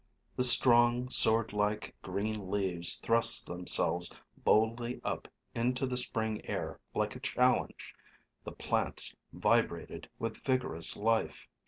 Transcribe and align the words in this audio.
The 0.35 0.41
strong, 0.41 1.11
sword 1.11 1.53
like 1.53 1.93
green 2.01 2.49
leaves 2.49 2.95
thrust 2.95 3.45
themselves 3.45 4.11
boldly 4.43 4.99
up 5.03 5.27
into 5.53 5.85
the 5.85 5.95
spring 5.95 6.43
air 6.47 6.79
like 6.95 7.15
a 7.15 7.19
challenge. 7.19 7.93
The 8.43 8.51
plants 8.51 9.15
vibrated 9.31 10.09
with 10.17 10.43
vigorous 10.43 10.97
life. 10.97 11.47